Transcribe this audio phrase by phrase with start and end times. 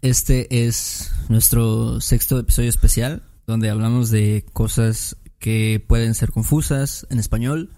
[0.00, 7.18] Este es nuestro sexto episodio especial donde hablamos de cosas que pueden ser confusas en
[7.18, 7.70] español.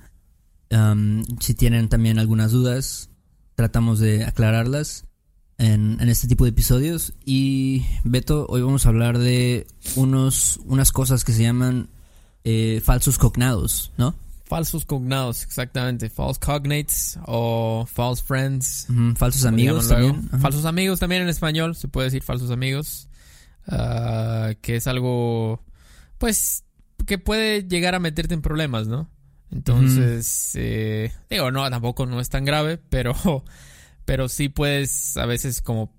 [0.71, 3.09] Um, si tienen también algunas dudas,
[3.55, 5.07] tratamos de aclararlas
[5.57, 7.15] en, en, este tipo de episodios.
[7.25, 9.67] Y Beto, hoy vamos a hablar de
[9.97, 11.89] unos, unas cosas que se llaman
[12.45, 14.15] eh, falsos cognados, ¿no?
[14.51, 16.11] Falsos cognados, exactamente.
[16.11, 18.89] False cognates o false friends.
[19.17, 20.29] Falsos amigos también.
[20.41, 23.09] Falsos amigos también en español, se puede decir falsos amigos.
[23.69, 25.65] Ah, que es algo,
[26.19, 26.65] pues,
[27.07, 29.09] que puede llegar a meterte en problemas, ¿no?
[29.53, 33.15] Entonces, eh, digo, no, tampoco no es tan grave, pero,
[34.05, 35.97] pero sí puedes a veces como,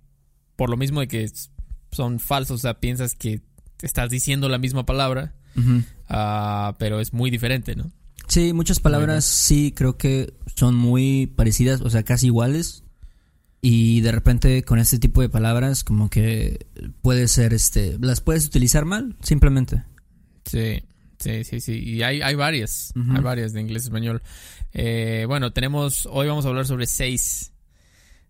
[0.58, 1.32] por lo mismo de que
[1.94, 3.40] son falsos, o sea, piensas que
[3.82, 5.36] estás diciendo la misma palabra,
[6.10, 7.94] ah, pero es muy diferente, ¿no?
[8.32, 12.86] Sí, muchas palabras sí creo que son muy parecidas, o sea, casi iguales.
[13.60, 16.66] Y de repente con este tipo de palabras como que
[17.02, 19.84] puede ser, este, las puedes utilizar mal, simplemente.
[20.46, 20.82] Sí,
[21.20, 21.74] sí, sí, sí.
[21.74, 24.22] Y hay, hay varias, hay varias de inglés y español.
[24.72, 27.52] Eh, bueno, tenemos, hoy vamos a hablar sobre seis,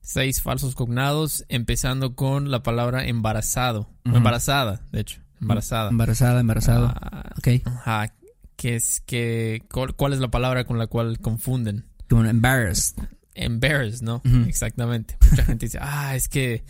[0.02, 5.92] seis falsos cognados, empezando con la palabra embarazado, embarazada, de hecho, embarazada.
[5.92, 6.88] Embarazada, embarazado.
[6.88, 7.62] Ah, ok.
[7.66, 8.16] ajá,
[8.62, 9.64] que es que,
[9.98, 11.88] ¿cuál, es la palabra con la cual confunden?
[12.08, 12.96] Como embarrassed.
[13.34, 14.22] Embarrassed, ¿no?
[14.46, 15.18] Exactamente.
[15.32, 16.64] Mucha gente dice, ah, es que,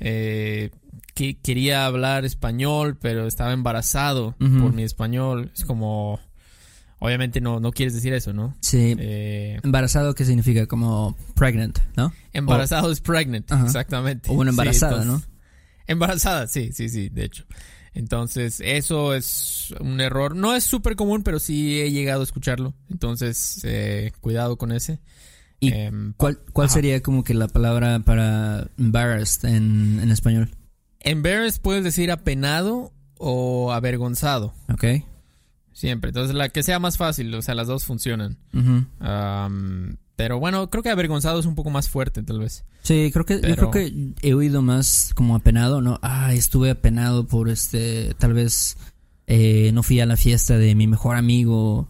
[0.00, 0.70] eh,
[1.14, 5.52] que quería hablar español, pero estaba embarazado por mi español.
[5.54, 6.18] Es como,
[6.98, 8.56] obviamente no, no quieres decir eso, ¿no?
[8.60, 8.96] Sí.
[8.98, 10.66] Eh, Embarazado, ¿qué significa?
[10.66, 12.12] Como pregnant, ¿no?
[12.32, 14.30] embarazado es pregnant, exactamente.
[14.30, 15.28] O una Sí, embarazada, entonces-
[15.86, 17.44] Embarazada, sí, sí, sí, de hecho.
[17.92, 20.36] Entonces, eso es un error.
[20.36, 22.74] No es súper común, pero sí he llegado a escucharlo.
[22.88, 25.00] Entonces, eh, cuidado con ese.
[25.58, 26.74] ¿Y Em, ¿Cuál, cuál Ajá.
[26.74, 30.50] sería como que la palabra para embarrassed en, en español?
[31.00, 34.54] Embarrassed puedes decir apenado o avergonzado.
[34.72, 34.84] ¿Ok?
[35.72, 36.10] Siempre.
[36.10, 37.34] Entonces, la que sea más fácil.
[37.34, 38.38] O sea, las dos funcionan.
[39.00, 42.66] Am, pero bueno, creo que avergonzado es un poco más fuerte, tal vez.
[42.82, 45.98] Sí, creo que, yo creo que he oído más como apenado, ¿no?
[46.02, 48.76] Ah, estuve apenado por este, tal vez
[49.26, 51.88] eh, no fui a la fiesta de mi mejor amigo,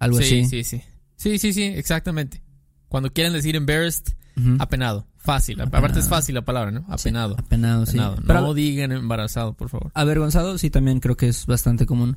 [0.00, 0.46] algo sí, así.
[0.46, 0.82] sí, sí.
[1.14, 2.42] Sí, sí, sí, exactamente.
[2.88, 4.16] Cuando quieren decir embarrassed,
[4.58, 5.06] apenado.
[5.16, 5.60] Fácil.
[5.60, 5.78] Apenado.
[5.78, 6.84] Aparte es fácil la palabra, ¿no?
[6.88, 7.36] Apenado.
[7.38, 8.00] Apenado, sí.
[8.00, 8.16] Apenado.
[8.26, 9.92] Pero no digan embarazado, por favor.
[9.94, 12.16] avergonzado sí también creo que es bastante común.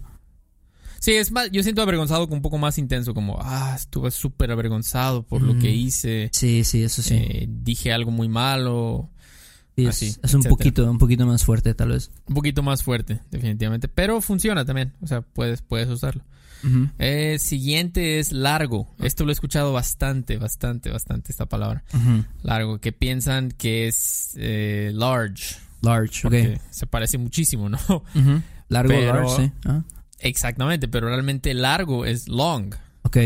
[1.04, 4.52] Sí, es más, yo siento avergonzado como un poco más intenso, como, ah, estuve súper
[4.52, 5.60] avergonzado por lo Mm.
[5.60, 6.30] que hice.
[6.32, 7.16] Sí, sí, eso sí.
[7.16, 9.10] Eh, dije algo muy malo.
[9.76, 12.10] Sí, así, es un poquito, un poquito más fuerte tal vez.
[12.30, 13.90] Un poquito más fuerte, definitivamente.
[13.90, 14.94] Pero funciona también.
[15.02, 16.24] O sea, puedes, puedes usarlo.
[17.00, 18.96] Eh, siguiente es largo.
[19.00, 21.84] Esto lo he escuchado bastante, bastante, bastante esta palabra.
[22.44, 25.58] Largo, que piensan que es eh, large.
[25.82, 26.62] Large, ok.
[26.70, 27.78] Se parece muchísimo, ¿no?
[28.70, 29.52] Largo, Pero- large, sí.
[29.66, 29.84] Ah,
[30.20, 32.74] Exactamente, pero realmente largo es long.
[33.04, 33.18] ok.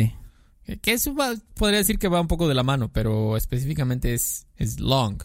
[0.81, 4.47] Que eso va- podría decir que va un poco de la mano, pero específicamente es,
[4.57, 5.17] es long.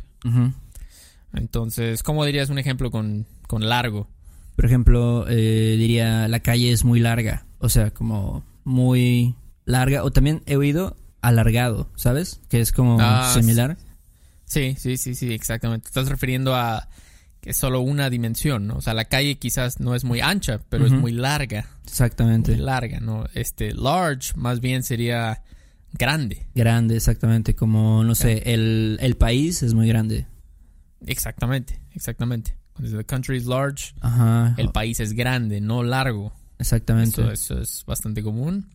[1.34, 4.08] Entonces, ¿cómo dirías un ejemplo con, con largo?
[4.56, 7.46] Por ejemplo, eh, diría la calle es muy larga.
[7.58, 9.34] O sea, como muy
[9.64, 10.04] larga.
[10.04, 12.40] O también he oído alargado, ¿sabes?
[12.48, 13.78] Que es como Ah, similar.
[14.44, 15.88] Sí, sí, sí, sí, exactamente.
[15.88, 16.88] Estás refiriendo a
[17.42, 18.76] que es solo una dimensión, ¿no?
[18.76, 21.66] O sea, la calle quizás no es muy ancha, pero es muy larga.
[21.84, 22.53] Exactamente.
[22.53, 23.26] Muy larga, ¿no?
[23.34, 25.42] Este, large más bien sería
[25.92, 26.47] grande.
[26.54, 27.56] Grande, exactamente.
[27.56, 30.28] Como, no sé, el, el país es muy grande.
[31.04, 32.56] Exactamente, exactamente.
[32.75, 34.54] Cuando the country is large, Ajá.
[34.56, 36.32] el país es grande, no largo.
[36.60, 37.22] Exactamente.
[37.22, 38.70] Eso, eso es bastante común.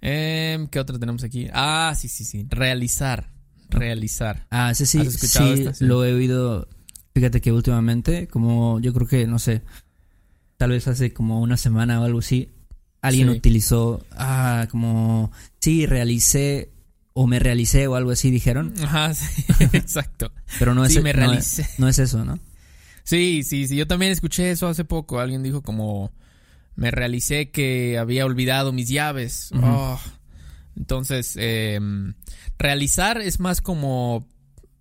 [0.00, 1.48] Em, ¿Qué otra tenemos aquí?
[1.52, 2.46] Ah, sí, sí, sí.
[2.48, 3.28] Realizar.
[3.68, 4.46] Realizar.
[4.50, 5.74] Ah, sí, sí, ¿Has escuchado sí, esta?
[5.74, 5.84] Sí.
[5.84, 6.68] lo he oído.
[7.18, 9.62] Fíjate que últimamente, como yo creo que, no sé,
[10.56, 12.52] tal vez hace como una semana o algo así,
[13.02, 13.38] alguien Sí.
[13.38, 16.70] utilizó, ah, como, sí, realicé
[17.14, 19.42] o me realicé o algo así, dijeron, Ajá, sí,
[19.72, 20.30] exacto.
[20.60, 21.68] pero no es, Sí, me no es- realicé.
[21.78, 22.38] no es eso, ¿no?
[23.02, 23.74] Sí, sí, sí.
[23.74, 25.18] Yo también escuché eso hace poco.
[25.18, 26.12] Alguien dijo como
[26.76, 29.50] me realicé que había olvidado mis llaves.
[29.60, 29.98] Oh.
[30.76, 31.80] Entonces, eh,
[32.60, 34.28] realizar es más como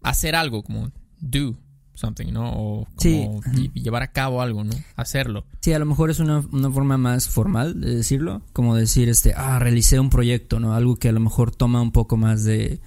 [0.03, 1.57] hacer algo, como do
[1.97, 2.51] something, ¿no?
[2.53, 4.73] O como Sí, llevar a cabo algo, ¿no?
[4.95, 5.45] Hacerlo.
[5.61, 9.33] Sí, a lo mejor es una, una forma más formal de decirlo, como decir, este,
[9.35, 10.73] ah, realicé un proyecto, ¿no?
[10.75, 12.79] Algo que a lo mejor toma un poco más de,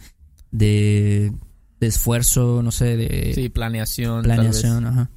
[0.50, 1.32] de,
[1.80, 4.22] de esfuerzo, no sé, de Sí, planeación.
[4.22, 5.10] planeación, ajá.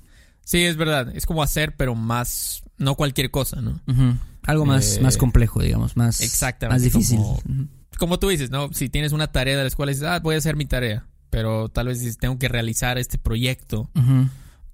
[0.46, 1.16] Sí, es verdad.
[1.16, 3.80] Es como hacer, pero más, no cualquier cosa, ¿no?
[4.44, 7.19] Algo más, Eh, más complejo, digamos, más, exactamente, más difícil.
[7.98, 8.69] como tú dices, ¿no?
[8.74, 11.06] Si tienes una tarea de la escuela, dices, ah, voy a hacer mi tarea.
[11.33, 13.89] Pero tal vez tengo que realizar este proyecto.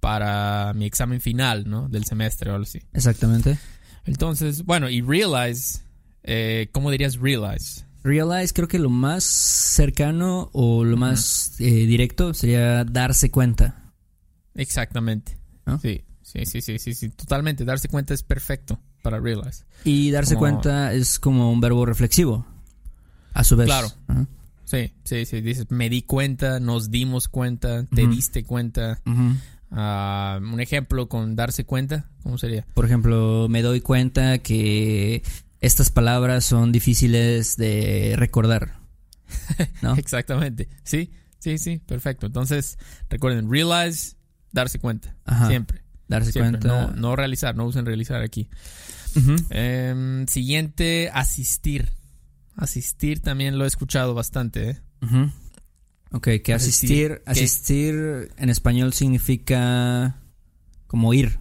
[0.02, 1.88] Para mi examen final, ¿no?
[1.88, 2.82] Del semestre o algo así.
[2.92, 3.58] Exactamente.
[4.06, 5.80] Entonces, bueno, y realize,
[6.24, 7.86] eh, ¿cómo dirías realize?
[8.04, 13.94] Realize creo que lo más cercano o lo más eh, directo sería darse cuenta.
[14.56, 15.38] Exactamente.
[15.66, 15.80] ¿No?
[15.80, 17.64] Sí, sí, sí, sí, sí, sí, totalmente.
[17.64, 19.64] Darse cuenta es perfecto para realize.
[19.86, 22.46] Y darse Como- cuenta es como un verbo reflexivo.
[23.34, 23.68] A su vez.
[23.68, 23.90] Claro.
[24.70, 25.42] Sí, sí, sí.
[25.42, 29.02] Dices, me di cuenta, nos dimos cuenta, te diste cuenta.
[29.72, 32.68] Ah, un ejemplo con darse cuenta, ¿cómo sería?
[32.76, 35.24] Por ejemplo, me doy cuenta que
[35.60, 38.80] estas palabras son difíciles de recordar.
[39.82, 39.96] ¿No?
[39.96, 40.70] Exactamente.
[40.84, 42.28] Sí, sí, sí, perfecto.
[42.28, 42.78] Entonces,
[43.10, 44.18] recuerden, realize,
[44.52, 45.16] darse cuenta.
[45.26, 45.48] Ajá.
[45.48, 45.82] Siempre.
[46.08, 46.60] Darse siempre.
[46.60, 46.68] cuenta.
[46.68, 48.50] No, no realizar, no usen realizar aquí.
[49.50, 51.90] Em, siguiente, asistir.
[52.60, 54.80] Asistir también lo he escuchado bastante, ¿eh?
[56.12, 60.18] Ok, que Asistir, asistir, en español significa
[60.88, 61.40] como ir.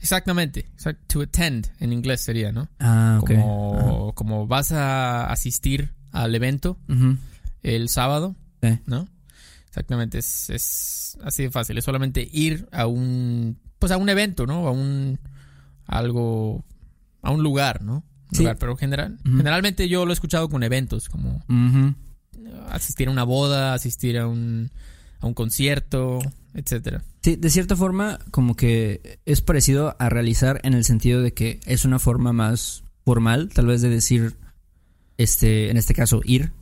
[0.00, 0.66] Exactamente.
[0.76, 2.68] Exact- To attend en inglés sería, ¿no?
[2.78, 3.30] Ah, ok.
[3.32, 6.78] Como, como vas a asistir al evento
[7.62, 8.78] el sábado, Sí.
[8.86, 9.08] ¿no?
[9.68, 11.78] Exactamente, es, es así de fácil.
[11.78, 14.66] Es solamente ir a un, pues a un evento, ¿no?
[14.66, 15.18] A un,
[15.86, 16.64] algo,
[17.22, 18.04] a un lugar, ¿no?
[18.32, 18.38] Sí.
[18.38, 21.44] lugar, pero general, generalmente yo lo he escuchado con eventos, como
[22.70, 24.70] asistir a una boda, asistir a un,
[25.20, 26.20] a un concierto,
[26.54, 27.02] etcétera.
[27.22, 31.60] Sí, de cierta forma, como que es parecido a realizar en el sentido de que
[31.66, 34.36] es una forma más formal, tal vez de decir,
[35.18, 36.52] este, en este caso, ir.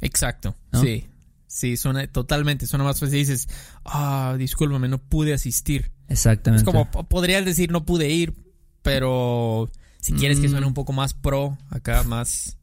[0.00, 0.80] Exacto, ¿No?
[0.82, 1.06] sí.
[1.46, 3.18] Sí, suena totalmente, suena más fácil.
[3.18, 3.46] Dices,
[3.84, 5.90] ah, discúlpame, no pude asistir.
[6.08, 6.62] Exactamente.
[6.62, 8.32] Es como, po- podrías decir no pude ir,
[8.80, 9.70] pero
[10.02, 10.50] si quieres que Mm.
[10.50, 12.58] suene un poco más pro, acá más,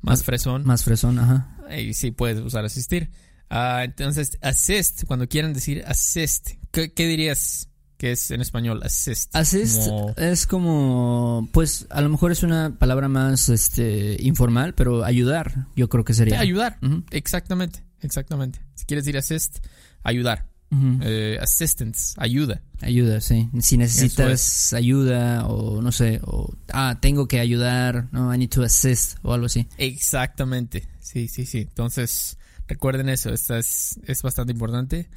[0.00, 1.56] más Más- fresón, Más fresón, ajá.
[1.68, 3.10] ahí sí puedes usar asistir.
[3.48, 9.36] Ah, entonces, assist, cuando quieran decir assist, ¿qué, qué dirías que es en español assist?
[9.36, 15.04] Assist Como- es como, pues, a lo mejor es una palabra más, este, informal, pero
[15.04, 16.40] ayudar, yo creo que sería.
[16.40, 16.78] ayudar,
[17.10, 18.60] exactamente, exactamente.
[18.74, 19.58] Si quieres decir assist,
[20.02, 20.48] ayudar.
[20.72, 20.98] Ujú.
[21.02, 22.60] Eh, assistance, ayuda.
[22.80, 23.48] Ayuda, sí.
[23.60, 28.62] Si necesitas ayuda o no sé, o ah, tengo que ayudar, no, I need to
[28.64, 29.68] assist o algo así.
[29.78, 31.58] Exactamente, sí, sí, sí.
[31.58, 35.08] Entonces, recuerden eso, esta es, es bastante importante.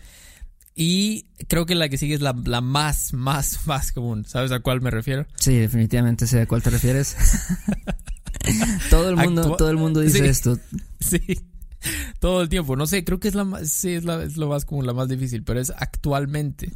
[0.77, 4.25] Y creo que la que sigue es la, la más, más, más común.
[4.27, 5.25] ¿Sabes a cuál me refiero?
[5.39, 7.15] Sí, definitivamente sé a cuál te refieres.
[8.89, 10.25] todo el mundo, Actua- todo el mundo dice Sí.
[10.25, 10.59] esto.
[10.99, 11.19] Sí,
[12.19, 12.75] todo el tiempo.
[12.75, 14.93] No sé, creo que es la más, sí, es, la, es lo más común, la
[14.93, 16.71] más difícil, pero es actualmente,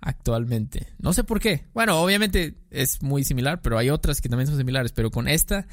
[0.00, 0.86] actualmente.
[0.98, 1.64] No sé por qué.
[1.74, 5.66] Bueno, obviamente es muy similar, pero hay otras que también son similares, pero con esta,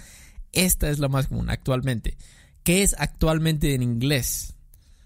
[0.54, 2.18] esta es la más común, actualmente.
[2.64, 4.56] ¿Qué es actualmente en inglés?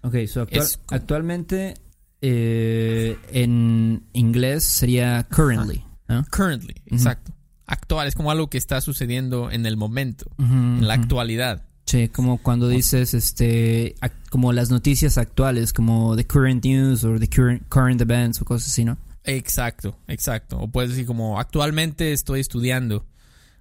[0.02, 1.74] Ok, so actual- actualmente
[2.20, 5.82] eh, en inglés sería currently.
[6.08, 6.24] ¿no?
[6.30, 7.32] Currently, exacto.
[7.66, 11.65] Actual, es como algo que está sucediendo en el momento, en la actualidad.
[11.86, 13.94] Sí, como cuando dices este
[14.30, 18.68] como las noticias actuales, como the current news o the current, current events o cosas
[18.68, 18.98] así, ¿no?
[19.24, 20.58] Exacto, exacto.
[20.58, 23.06] O puedes decir como actualmente estoy estudiando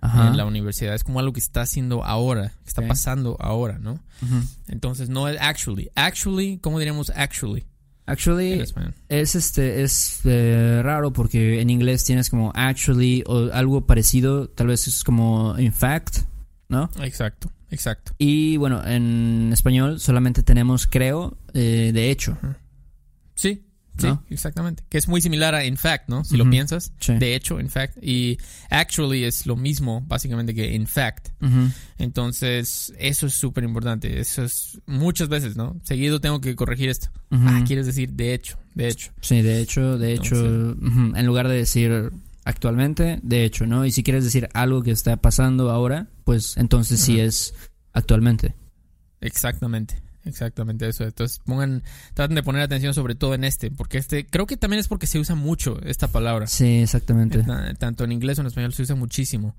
[0.01, 0.27] Ajá.
[0.27, 0.95] en la universidad.
[0.95, 3.99] Es como algo que está haciendo ahora, que está pasando ahora, ¿no?
[4.67, 5.89] Entonces no es actually.
[5.95, 7.65] Actually, ¿cómo diríamos actually
[8.07, 8.63] Actually,
[9.09, 14.67] es este es eh, raro porque en inglés tienes como actually o algo parecido, tal
[14.67, 16.17] vez es como in fact,
[16.69, 16.91] ¿no?
[17.01, 18.13] Exacto, exacto.
[18.17, 22.37] Y bueno, en español solamente tenemos creo eh, de hecho,
[23.35, 23.65] Sí,
[23.97, 24.23] sí, ¿No?
[24.29, 24.83] exactamente.
[24.87, 26.23] Que es muy similar a in fact, ¿no?
[26.23, 26.93] Si lo piensas.
[26.99, 27.15] Sí.
[27.15, 27.97] De hecho, in fact.
[28.01, 28.37] Y
[28.69, 31.29] actually es lo mismo, básicamente, que in fact.
[31.97, 34.19] Entonces, eso es súper importante.
[34.19, 35.75] Eso es muchas veces, ¿no?
[35.83, 37.09] Seguido tengo que corregir esto.
[37.31, 39.11] Ah, quieres decir de hecho, de hecho.
[39.21, 42.11] Sí, de hecho, de hecho, en lugar de decir
[42.45, 43.85] actualmente, de hecho, ¿no?
[43.85, 47.53] Y si quieres decir algo que está pasando ahora, pues entonces sí es
[47.91, 48.55] actualmente.
[49.21, 51.03] Exactamente, exactamente eso.
[51.03, 51.83] Entonces, pongan,
[52.13, 55.07] traten de poner atención sobre todo en este, porque este, creo que también es porque
[55.07, 56.47] se usa mucho esta palabra.
[56.47, 57.43] Sí, exactamente.
[57.43, 59.55] Ta- Tanto en inglés o en español se usa muchísimo.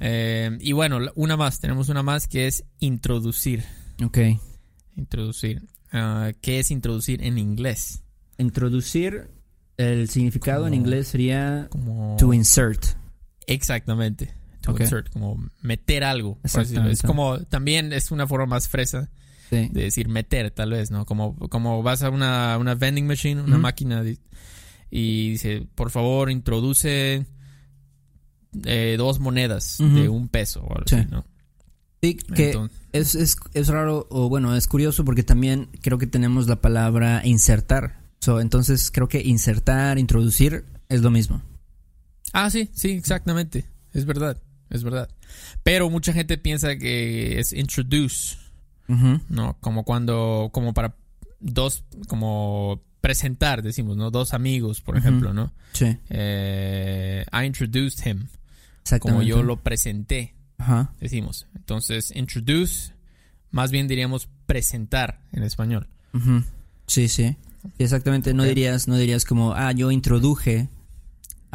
[0.00, 3.64] Eh, y bueno, una más, tenemos una más que es introducir.
[4.02, 4.18] Ok.
[4.96, 5.62] Introducir.
[5.92, 8.02] Ah, ¿Qué es introducir en inglés?
[8.38, 9.30] Introducir,
[9.76, 12.16] el significado en inglés sería Como...
[12.18, 12.84] to insert.
[13.46, 14.32] Exactamente.
[14.62, 16.38] To insert, como meter algo.
[16.42, 19.10] Es como, también es una forma más fresa
[19.50, 19.68] Sí.
[19.70, 21.04] de decir meter, tal vez, ¿no?
[21.04, 24.18] Como, como vas a una, una vending machine, una máquina, de-
[24.90, 27.26] y dice, por favor, introduce
[28.64, 30.96] eh, dos monedas de un peso o algo Sí.
[30.96, 31.24] así, ¿no?
[32.02, 32.58] Sí, que
[32.92, 37.22] es, es, es raro, o bueno, es curioso porque también creo que tenemos la palabra
[37.24, 38.03] insertar.
[38.24, 41.42] So, entonces creo que insertar, introducir es lo mismo.
[42.32, 43.66] Ah, sí, sí, exactamente.
[43.92, 44.40] Es verdad,
[44.70, 45.10] es verdad.
[45.62, 48.38] Pero mucha gente piensa que es introduce.
[48.88, 49.58] ¿no?
[49.60, 50.96] Como cuando, como para
[51.38, 54.10] dos, como presentar, decimos, ¿no?
[54.10, 55.52] Dos amigos, por ejemplo, ¿no?
[55.74, 58.28] Sí, Eh, I introduced him,
[59.00, 60.94] como yo lo presenté, Ajá.
[60.98, 61.46] decimos.
[61.54, 62.94] Entonces, introduce,
[63.50, 65.90] más bien diríamos presentar en español.
[66.86, 67.36] Sí, sí.
[67.78, 68.34] Exactamente.
[68.34, 70.68] No dirías, no dirías como, ah, yo introduje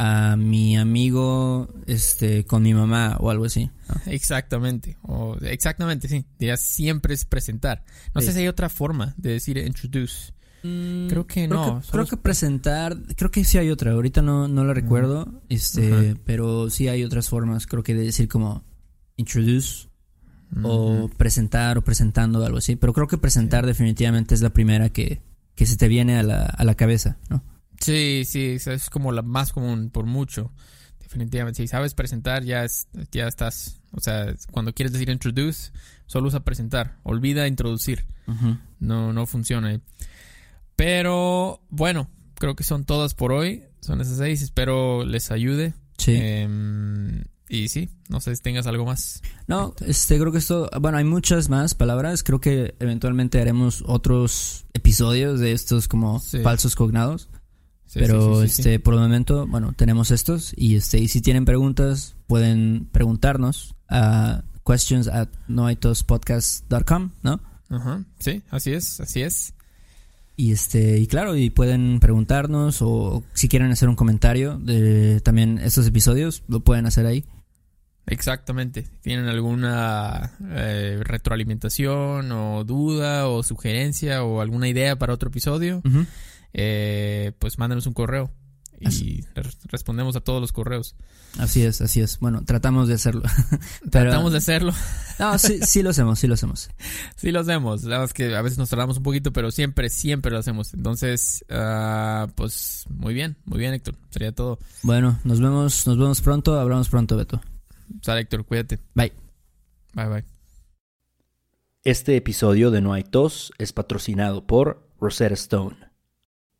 [0.01, 3.69] a mi amigo este con mi mamá o algo así.
[3.89, 4.11] ¿no?
[4.11, 6.25] Exactamente, o exactamente, sí.
[6.39, 7.83] Dirías siempre es presentar.
[8.15, 8.27] No Sí.
[8.27, 10.33] sé si hay otra forma de decir introduce.
[10.61, 11.79] Creo que Creo no.
[11.79, 13.91] que, solo creo que presentar, creo que sí hay otra.
[13.93, 17.65] Ahorita no, no la recuerdo, este, pero sí hay otras formas.
[17.65, 18.63] Creo que de decir como
[19.15, 19.87] introduce
[20.63, 22.75] o presentar o presentando algo así.
[22.75, 25.21] Pero creo que presentar definitivamente es la primera que,
[25.59, 27.43] que se te viene a la, a la cabeza, ¿no?
[27.81, 30.53] Sí, sí, esa es como la más común por mucho.
[31.01, 33.81] Definitivamente, si sabes presentar, ya, es, ya estás.
[33.91, 35.73] O sea, cuando quieres decir introduce,
[36.05, 36.95] solo usa presentar.
[37.03, 38.05] Olvida introducir.
[38.79, 39.81] No, no funciona.
[40.77, 43.65] Pero bueno, creo que son todas por hoy.
[43.81, 44.41] Son esas seis.
[44.41, 45.73] Espero les ayude.
[45.97, 46.13] Sí.
[46.15, 49.21] Em, y sí, no sé si tengas algo más.
[49.47, 52.23] No, este, creo que esto, bueno, hay muchas más palabras.
[52.23, 56.39] Creo que eventualmente haremos otros episodios de estos como Sí.
[56.39, 57.27] falsos cognados.
[57.87, 61.43] Sí, Pero sí, este, por el momento, bueno, tenemos estos y este, y si tienen
[61.45, 67.39] preguntas, pueden preguntarnos a questions at noaitospodcast.com, ¿no?
[67.69, 69.53] Ajá, sí, así es, así es.
[70.35, 75.57] Y este, y claro, y pueden preguntarnos o si quieren hacer un comentario de también
[75.57, 77.25] estos episodios, lo pueden hacer ahí.
[78.09, 78.87] Exactamente.
[79.01, 85.81] ¿Tienen alguna eh, retroalimentación o duda o sugerencia o alguna idea para otro episodio?
[86.53, 88.31] Eh, pues mándenos un correo
[88.81, 89.25] y Así.
[89.65, 90.95] respondemos a todos los correos.
[91.37, 92.17] Así es, así es.
[92.19, 93.21] Bueno, tratamos de hacerlo.
[93.91, 94.73] Pero- Tratamos de hacerlo.
[95.19, 96.69] No, sí, sí lo hacemos, sí lo hacemos.
[97.17, 97.83] Sí lo hacemos.
[97.83, 100.73] La verdad es que a veces nos tardamos un poquito, pero siempre, siempre lo hacemos.
[100.73, 103.95] Entonces, ah, pues muy bien, muy bien, Héctor.
[104.09, 104.57] Sería todo.
[104.81, 107.41] Bueno, nos vemos, nos vemos pronto, hablamos pronto, Beto.
[108.01, 108.79] Sale, Héctor, cuídate.
[108.93, 109.13] Bye.
[109.93, 110.25] Bye, bye.
[111.83, 115.77] Este episodio de No hay tos es patrocinado por Rosetta Stone.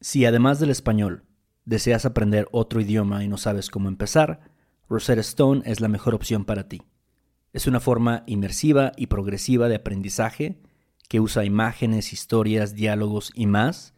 [0.02, 1.26] Si además del español
[1.66, 4.42] deseas aprender otro idioma y no sabes cómo empezar,
[4.88, 6.82] Rosetta Stone es la mejor opción para ti.
[7.54, 10.62] Es una forma inmersiva y progresiva de aprendizaje
[11.10, 13.94] que usa imágenes, historias, diálogos y más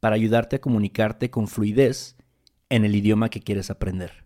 [0.00, 2.16] para ayudarte a comunicarte con fluidez
[2.68, 4.25] en el idioma que quieres aprender.